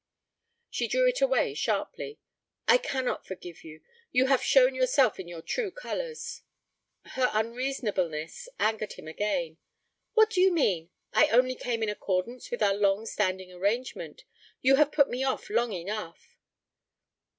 She 0.71 0.87
drew 0.87 1.07
it 1.07 1.21
away 1.21 1.53
sharply. 1.53 2.17
'I 2.67 2.79
cannot 2.79 3.23
forgive 3.27 3.63
you. 3.63 3.81
You 4.11 4.25
have 4.25 4.41
shown 4.43 4.73
yourself 4.73 5.19
in 5.19 5.27
your 5.27 5.43
true 5.43 5.69
colours.' 5.69 6.41
Her 7.05 7.29
unreasonableness 7.33 8.49
angered 8.59 8.93
him 8.93 9.07
again. 9.07 9.59
'What 10.15 10.31
do 10.31 10.41
you 10.41 10.51
mean? 10.51 10.89
I 11.13 11.27
only 11.27 11.53
came 11.53 11.83
in 11.83 11.89
accordance 11.89 12.49
with 12.49 12.63
our 12.63 12.73
long 12.73 13.05
standing 13.05 13.53
arrangement. 13.53 14.23
You 14.59 14.77
have 14.77 14.91
put 14.91 15.07
me 15.07 15.23
off 15.23 15.51
long 15.51 15.71
enough.' 15.71 16.35